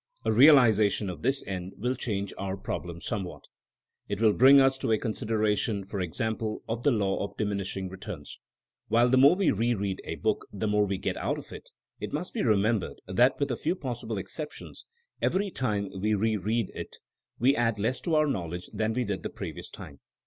A 0.25 0.31
realization 0.33 1.11
of 1.11 1.21
this 1.21 1.45
end 1.45 1.73
will 1.77 1.93
change 1.93 2.33
our 2.35 2.57
problem 2.57 3.01
somewhat. 3.01 3.43
It 4.09 4.19
will 4.19 4.33
bring 4.33 4.59
us 4.59 4.79
to 4.79 4.91
a 4.91 4.97
consideration, 4.97 5.85
for 5.85 5.99
exam 6.01 6.37
ple, 6.37 6.63
of 6.67 6.81
the 6.81 6.89
law 6.89 7.23
of 7.23 7.37
diminishing 7.37 7.87
returns. 7.87 8.39
While 8.87 9.09
the 9.09 9.19
more 9.19 9.35
we 9.35 9.51
re 9.51 9.75
read 9.75 10.01
a 10.03 10.15
book 10.15 10.47
the 10.51 10.65
more 10.67 10.87
we 10.87 10.97
get 10.97 11.17
out 11.17 11.37
of 11.37 11.51
it, 11.53 11.69
it 11.99 12.13
must 12.13 12.33
be 12.33 12.41
remembered 12.41 12.99
that 13.05 13.39
with 13.39 13.51
a 13.51 13.55
few 13.55 13.75
possible 13.75 14.17
exceptions, 14.17 14.87
every 15.21 15.51
time 15.51 15.91
we 15.99 16.15
re 16.15 16.35
read 16.35 16.71
it 16.73 16.97
we 17.37 17.55
add 17.55 17.77
less 17.77 18.01
to 18.01 18.15
our 18.15 18.25
knowledge 18.25 18.71
than 18.73 18.93
we 18.93 19.03
did 19.03 19.21
the 19.21 19.29
previous 19.29 19.69
time. 19.69 19.99